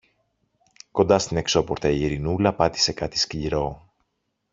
Κοντά 0.91 1.19
στην 1.19 1.37
εξώπορτα 1.37 1.89
η 1.89 2.01
Ειρηνούλα 2.01 2.53
πάτησε 2.53 2.93
κάτι 2.93 3.17
σκληρό. 3.17 3.91